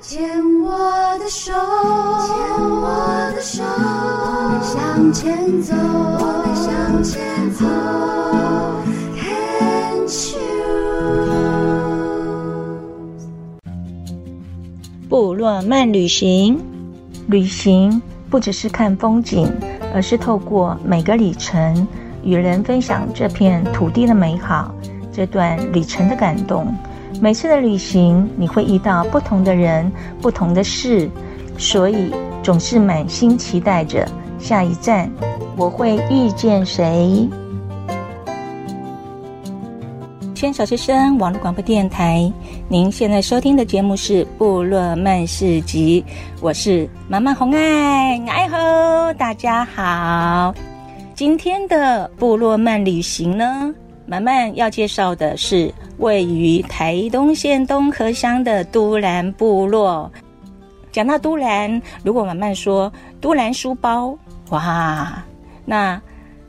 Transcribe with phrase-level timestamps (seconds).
[0.00, 0.70] 牵我
[1.18, 1.52] 的手，
[2.26, 2.86] 牵我
[3.34, 7.64] 的手，我们向前走，我们向前走。
[9.16, 10.42] Can't you？
[15.08, 16.60] 部落漫旅行，
[17.28, 19.50] 旅行不只是看风景，
[19.94, 21.88] 而是透过每个里程，
[22.22, 24.74] 与人分享这片土地的美好，
[25.10, 26.74] 这段旅程的感动。
[27.20, 31.08] 每次的旅行，你会遇到不同的人、不同的事，
[31.56, 32.12] 所以
[32.42, 34.06] 总是满心期待着
[34.38, 35.10] 下一站
[35.56, 37.28] 我会遇见谁。
[40.34, 42.30] 牵小之声网络广播电台，
[42.68, 46.04] 您现在收听的节目是《部落漫市集》，
[46.42, 50.52] 我是妈妈红爱，爱吼，大家好。
[51.14, 53.72] 今天的部落漫旅行呢，
[54.06, 60.10] 慢慢要介绍的是位于台东县东河乡的都兰部落。
[60.92, 64.16] 讲到都兰，如果慢慢说都兰书包，
[64.50, 65.24] 哇，
[65.64, 66.00] 那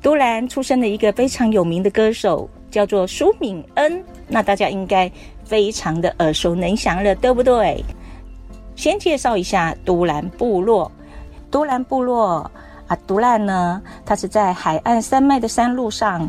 [0.00, 5.10] 都兰出生的一个非常有名的歌手叫做舒敏恩，那大家应该
[5.44, 7.84] 非常的耳熟能详了，对不对？
[8.76, 10.90] 先介绍一下都兰部落，
[11.50, 12.50] 都兰部落。
[12.86, 16.28] 啊，都兰呢，它是在海岸山脉的山路上，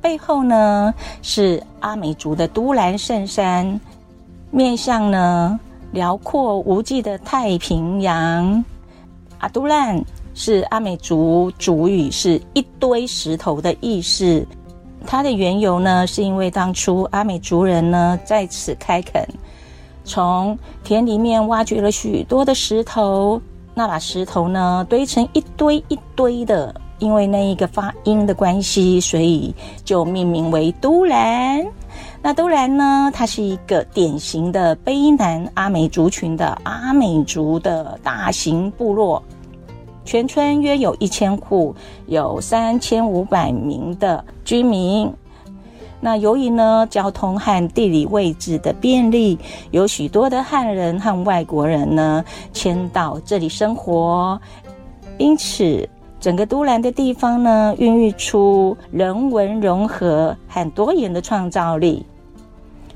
[0.00, 3.80] 背后呢是阿美族的都兰圣山，
[4.50, 5.58] 面向呢
[5.92, 8.64] 辽阔无际的太平洋。
[9.38, 10.02] 阿，都兰
[10.34, 14.46] 是阿美族族语，是一堆石头的意思。
[15.06, 19.26] 它的缘由呢，是因为当初阿美族人呢在此开垦，
[20.04, 23.40] 从田里面挖掘了许多的石头。
[23.74, 29.54] 那把石头呢堆成一堆一堆的，因为那一个发音的关系，所以
[29.84, 31.66] 就命名为都兰。
[32.20, 39.22] 那都兰呢，它是一个典型的卑南阿美族群的阿美族的大型部落，
[40.04, 41.74] 全村约有一千户，
[42.06, 45.10] 有三千五百名的居民。
[46.00, 49.38] 那由于呢，交通和地理位置的便利，
[49.70, 54.40] 有许多的汉人和外国人呢迁到这里生活，
[55.18, 55.88] 因此
[56.20, 62.04] 整个都兰的地方呢，孕育出人文融合很多元的创造力。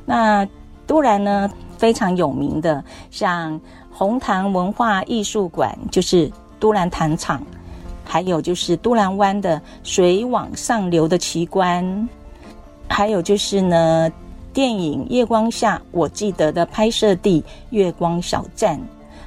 [0.04, 0.46] 那
[0.86, 3.58] 都兰呢，非常有名的，像
[3.90, 7.40] 红糖文化艺术馆，就是都兰糖厂，
[8.04, 12.08] 还有就是都兰湾的水往上流的奇观。
[12.88, 14.10] 还有就是呢，
[14.52, 18.78] 电影《月光下》我记得的拍摄地月光小站，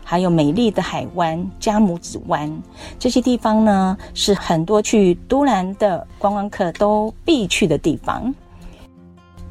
[0.08, 2.62] 还有美丽的海湾加姆子湾，
[3.00, 8.34] 这些地方呢，是很多去都兰的观光客都必去的地方。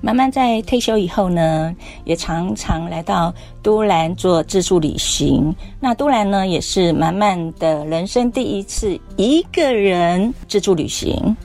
[0.01, 5.53] 慢慢在退休以后呢，也常常来到都兰做自助旅行。
[5.81, 11.37] 那都兰呢，也是慢慢的人生第一次一个人自助旅行。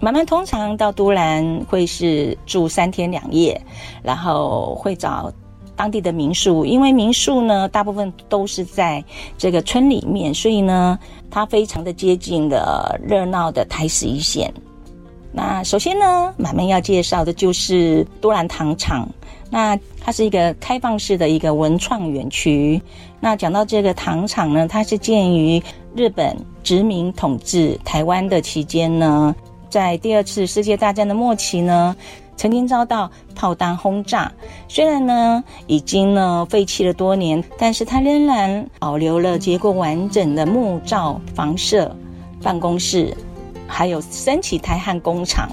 [0.00, 3.60] 慢慢通常到都兰会是住三天两夜，
[4.02, 5.32] 然后会找
[5.76, 9.04] 当地的民宿，因为民宿呢大部分都是在
[9.36, 10.98] 这个村里面，所以呢
[11.30, 14.52] 它非常的接近的热闹的台十一线。
[15.32, 19.08] 那首先呢，慢慢要介绍的就是都兰糖厂，
[19.50, 22.80] 那它是一个开放式的一个文创园区。
[23.18, 25.60] 那讲到这个糖厂呢，它是建于
[25.96, 29.34] 日本殖民统治台湾的期间呢。
[29.74, 31.96] 在第二次世界大战的末期呢，
[32.36, 34.30] 曾经遭到炮弹轰炸。
[34.68, 41.92] 虽然呢已经呢废弃了多年，但是它仍然保留了结构完整的木造房舍、
[42.40, 43.12] 办公室，
[43.66, 45.50] 还有升起台焊工厂。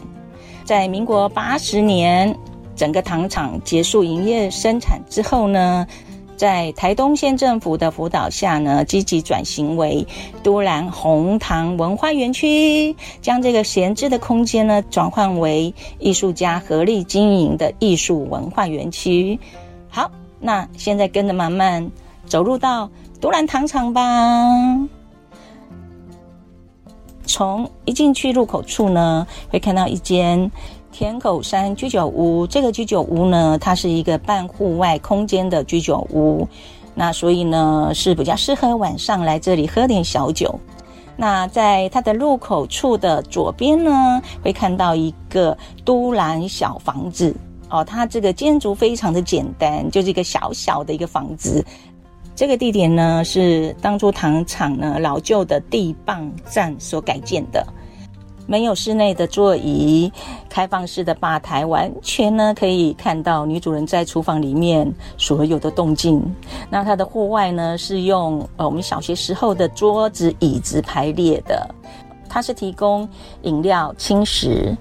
[0.64, 2.38] 在民国八十年，
[2.76, 5.88] 整个糖厂结束营业生产之后呢，
[6.41, 10.07] 在台东县政府的辅导下呢，积极转型为
[10.41, 19.40] 都兰红糖文化园区，将这个闲置的空间呢转换为艺术家合力经营的艺术文化园区。
[19.88, 20.09] 好，
[20.40, 21.91] 那现在跟着慢慢
[22.26, 22.90] 走入到
[23.20, 24.02] 都兰糖厂吧。
[27.28, 30.52] 从一进去入口处呢，会看到一间。
[30.91, 36.47] 田口山居酒屋，这个居酒屋呢，它是一个半户外空间的居酒屋，
[36.93, 40.59] 那所以呢是比较适合晚上来这里喝点小酒。
[41.16, 47.35] 那在它的入口处的左边呢，会看到一个都兰小房子
[47.70, 51.64] 哦，它这个建筑非常的简单，就是一个小小的一个房子。
[52.35, 57.66] 这个地点呢是当初糖厂呢老旧的地磅站所改建的。
[58.52, 60.12] 没有室内的座椅，
[60.50, 66.22] 开放式的吧台，完全呢可以看到女主人在厨房里面所有的动静。
[66.70, 71.66] 那它的户外呢是用呃我们小学时候的桌子椅子排列的，
[72.28, 73.08] 它是提供
[73.44, 74.76] 饮料轻食，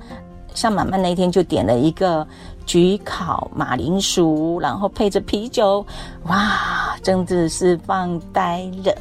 [0.53, 2.27] 像满满那天就点了一个
[2.67, 5.87] 焗烤马铃薯，然后配着啤酒，
[6.25, 8.93] 哇，真的是放呆了。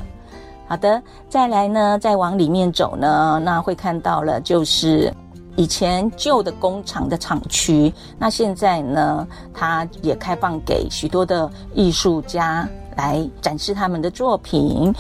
[0.70, 5.12] 好的，再来呢，再往里面走呢，那会看到了，就是
[5.56, 7.92] 以前旧的工厂的厂区。
[8.20, 14.94] 那现在呢，它也开放给许多的艺术家来展示他们的作品。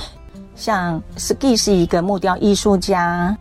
[0.56, 3.38] 像 Ski 是一个木雕艺术家，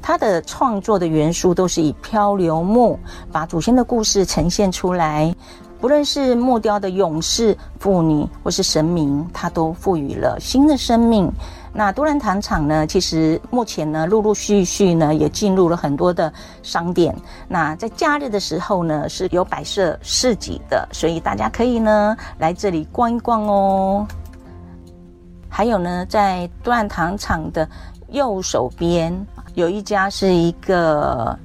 [0.00, 2.96] 他的创作的元素都是以漂流木
[3.32, 5.34] 把祖先的故事呈现出来。
[5.80, 11.30] 不论是木雕的勇士、妇女，或是神明，他都赋予了新的生命。
[11.76, 16.32] 那都兰糖厂呢，其实目前呢，陆陆续续呢，也进入了很多的
[16.62, 17.12] 商店。
[17.48, 24.06] 那在假日的时候呢，是有摆设市集的，所以大家可以呢来这里逛一逛哦。
[25.48, 27.68] 还有呢，在都兰糖厂的
[28.10, 29.12] 右手边
[29.54, 31.36] 有一家是一个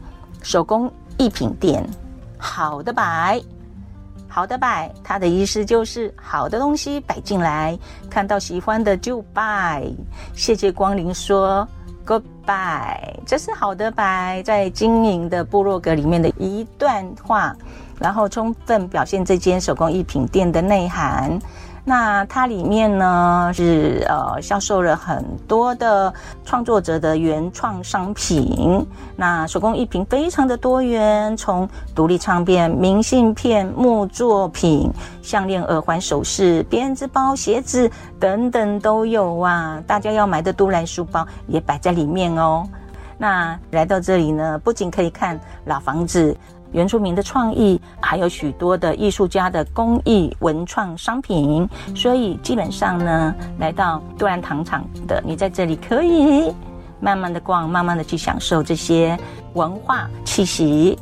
[0.43, 1.83] 手工艺品店，
[2.37, 3.41] 好的摆。
[4.29, 7.77] 好的摆，它的意思就是好的东西摆进来，
[8.09, 9.83] 看到喜欢的就摆，
[10.33, 11.67] 谢谢光临说
[12.05, 17.55] goodbye，这是好的摆在经营的部落格里面的一段话，
[17.99, 21.37] 然后充分表现这间手工艺品店的内涵。
[21.89, 26.13] 那它里面呢是呃销售了很多的
[26.45, 34.93] 创作者的原创商品，那手工艺品非常的多元，从独立唱片、明信片、木作品、
[35.23, 37.89] 项链、耳环、首饰、编织包、鞋子
[38.19, 39.81] 等等都有啊！
[39.87, 42.69] 大家要买的都兰书包也摆在里面哦。
[43.17, 46.37] 那来到这里呢，不仅可以看老房子。
[46.71, 56.53] 原住民的创意，还有许多的艺术家的工艺文创商品，所以基本上呢，来到都兰糖厂的，你在这里可以
[56.99, 59.17] 慢慢的逛，慢慢的去享受这些
[59.53, 60.97] 文化气息。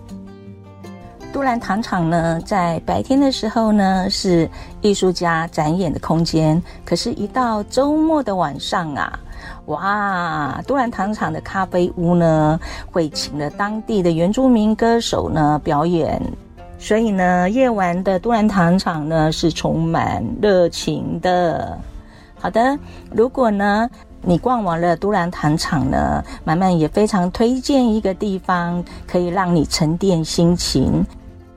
[1.34, 4.50] 都兰糖厂呢，在白天的时候呢，是
[4.82, 9.20] 艺术家展演的空间，可是，一到周末的晚上啊。
[9.66, 12.60] 哇，都兰糖厂的咖啡屋呢，
[12.92, 16.22] 会请了当地的原住民歌手呢表演，
[16.80, 21.78] 所以呢，夜晚的都兰糖厂呢是充满热情的。
[22.40, 22.78] 好的，
[23.12, 23.90] 如果呢
[24.22, 31.06] 你逛完了都兰糖厂呢，满满也非常推荐一个地方，可以让你沉淀心情，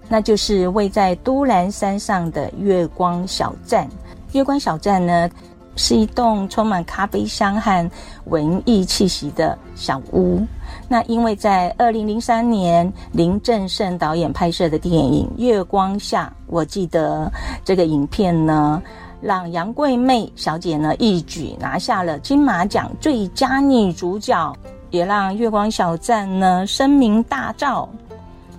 [0.08, 3.88] 那就是位在都兰山上的月光小站。
[4.32, 5.28] 月光小站呢，
[5.76, 7.90] 是一栋充满咖啡香和
[8.24, 10.44] 文艺气息的小屋。
[10.88, 17.30] 那因为在二零零三年林正盛导演拍摄的电影《月光下》，我记得
[17.64, 18.82] 这个影片呢，
[19.20, 24.54] 让杨贵媚小姐呢一举拿下了金马奖最佳女主角，
[24.90, 27.88] 也让月光小站呢声名大噪。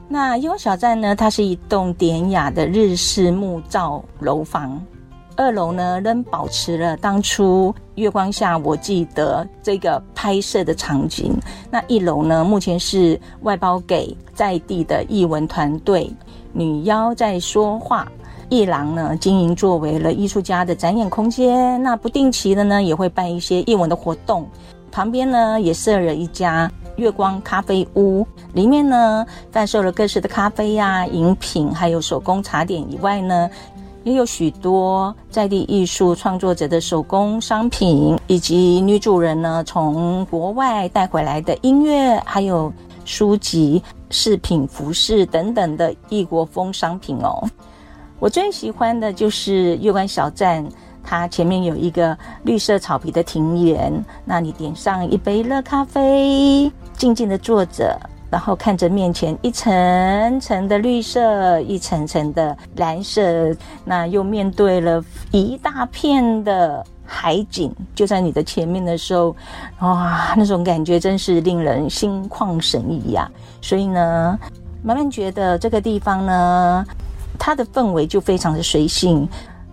[0.08, 4.82] 那月光小站呢，它是一栋典雅的日式木造楼房。
[5.42, 11.34] 二楼呢，仍保持了当初月光下我记得这个拍摄的场景。
[11.72, 16.08] 那一楼呢，目前是外包给在地的艺文团队，
[16.54, 18.08] 女妖在说话。
[18.50, 21.82] 艺廊呢，经营作为了艺术家的展演空间。
[21.82, 24.48] 那不定期的呢，也会办一些艺文的活动。
[24.92, 33.50] 旁边呢，也设了一家月光咖啡屋，里面呢，贩售了各式的咖啡呀、啊、饮品，还有手工茶点以外呢。
[34.04, 42.74] 也有许多在地艺术创作者的手工商品，以及女主人呢从国外带回来的音乐，还有
[43.06, 47.48] 书籍、饰品、服饰等等的异国风商品哦。
[48.20, 50.68] 我最喜欢的就是月光小站，
[51.04, 58.00] 它前面有一个绿色草皮的庭园，那你点上一杯热咖啡，静静的坐着。
[58.32, 63.22] 然后看着面前一层层的绿色，一层层的蓝色，
[63.84, 69.36] 那又面对了一大片的海景，就在你的前面的时候，
[69.82, 73.30] 哇，那种感觉真是令人心旷神怡呀！
[73.62, 74.40] 所以呢，
[74.82, 76.86] 慢慢觉得这个地方呢，
[77.38, 79.28] 它的氛围就非常的随性，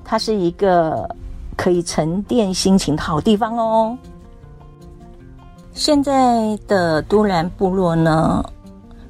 [0.05, 1.09] 它是一个
[1.57, 3.97] 可以沉淀心情的好地方哦。
[5.79, 8.45] 现在的都兰部落呢，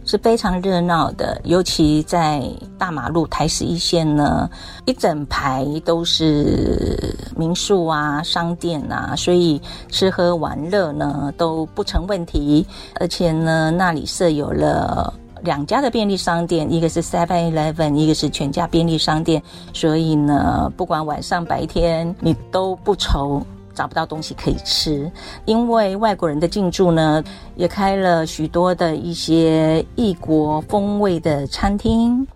[0.05, 2.43] 是非常热闹的，尤其在
[2.77, 4.49] 大马路台十一线呢，
[4.85, 9.59] 一整排都是民宿啊、商店啊，所以
[9.89, 12.67] 吃喝玩乐呢都不成问题。
[13.01, 15.11] 而且呢，那里设有了
[15.43, 23.43] 两家的便利商店，一个是 Seven Eleven，一个是全家便利商店，所以呢，不管晚上白天，你都不愁。
[23.79, 25.09] 找不到东西可以吃，
[25.45, 27.23] 因为外国人的进驻呢，
[27.55, 32.27] 也开了许多的一些异国风味的餐厅。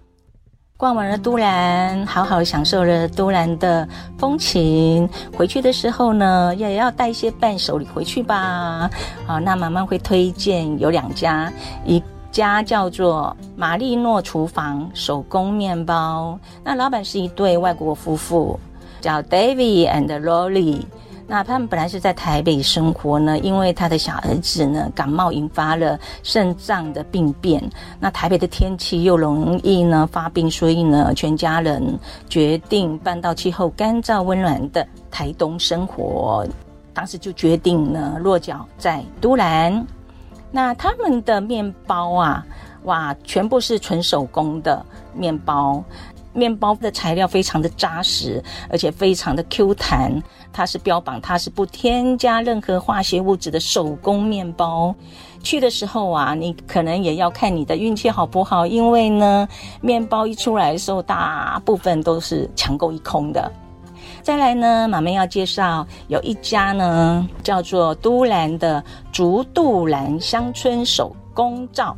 [0.76, 5.08] 逛完了都兰，好好享受了都兰的风情。
[5.36, 8.88] 回去的时候呢，也要带一些伴手礼回去吧。
[9.26, 11.52] 好，那妈妈会推荐有两家，
[11.84, 18.58] 一家叫做玛丽诺厨房手工面包，那老板是一对外国夫妇，
[19.00, 20.82] 叫 David and Lolly。
[21.32, 27.58] 那他们本来是在台北生活呢，因为他的小儿子呢感冒引发了肾脏的病变，
[27.98, 31.98] 那台北的天气又容易呢发病，所以呢全家人
[32.28, 36.46] 决定搬到气候干燥温暖的台东生活。
[36.92, 39.86] 当时就决定呢落脚在都兰。
[40.50, 42.46] 那他们的面包啊，
[42.82, 44.84] 哇，全部是纯手工的
[45.14, 45.82] 面包。
[46.32, 50.22] 面包的材料非常的扎实，而且非常的 Q 弹。
[50.52, 54.94] 它是标榜它是不添加任何化学物质的手工面包。
[55.42, 59.48] 去的时候啊，你可能也要看你的运气好不好，因为呢，
[59.80, 63.50] 面包一出来的时候，大部分都是抢购一空的。
[64.22, 71.96] 再来呢，马妹要介绍有一家呢，叫做都兰的竹度兰乡村手工皂。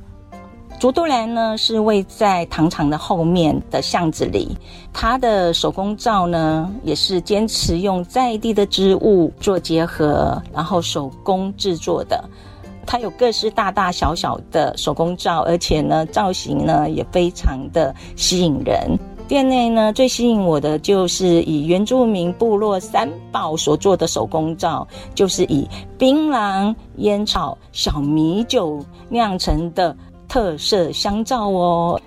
[0.79, 4.55] 竹都兰呢，是位在糖厂的后面的巷子里，
[4.93, 12.23] 它的手工皂呢，也是坚持用在地的植物做结合，然后手工制作的。
[12.87, 18.99] 它有各式大大小小的手工皂，而且呢，造型呢也非常的吸引人。
[19.27, 25.67] 店内呢，最吸引我的就是以原住民部落三宝所做的手工皂，就是以
[25.97, 29.97] 槟榔、烟草、小米酒酿成的。
[30.35, 32.01] 特色香皂哦，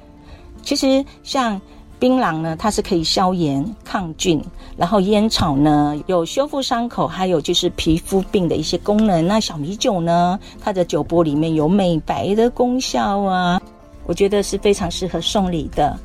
[0.61, 1.61] 其实像
[1.97, 4.43] 槟榔呢，它是可以消炎抗菌，
[4.75, 9.25] 然后烟草呢有修复伤口，还有就是皮肤病的一些功能。
[9.25, 13.61] 那小米酒呢，它的酒波里面有美白的功效啊，
[14.05, 15.97] 我觉得是非常适合送礼的。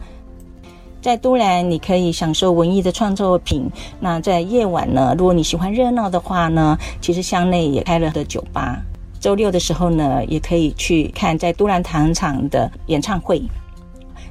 [1.01, 3.69] 在都兰，你可以享受文艺的创作品。
[3.99, 8.81] 那在夜晚呢，如果你喜欢热闹的话呢，其实巷内也开了的酒吧。
[9.23, 13.41] 周六的时候呢，也可以去看在都兰糖厂的演唱会。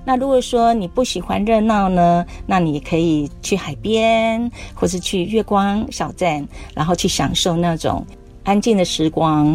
[0.04, 6.46] 那如果说你不喜欢热闹呢，那你可以去海边，或是去月光小站，
[6.76, 8.06] 然后去享受那种
[8.44, 9.48] 安静的时光。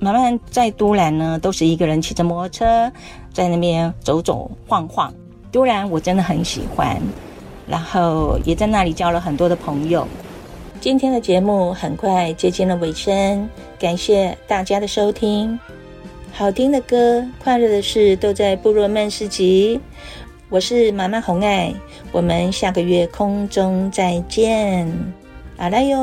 [0.00, 2.92] 慢慢在都兰呢，都是一个人骑着摩托车
[3.32, 5.14] 在那边走走晃晃。
[5.52, 7.00] 都兰我真的很喜欢，
[7.68, 10.08] 然后也在那里交了很多的朋友。
[10.82, 13.48] 今天的节目很快接近了尾声，
[13.78, 15.56] 感谢大家的收听。
[16.32, 19.80] 好听的歌、快乐的事都在部落曼市集。
[20.48, 21.72] 我是妈妈红爱，
[22.10, 24.92] 我们下个月空中再见，
[25.56, 25.96] 阿拉哟。